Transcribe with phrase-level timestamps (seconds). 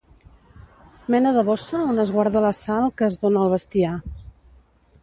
[1.15, 3.95] Mena de bossa on es guarda la sal que es dóna al bestiar.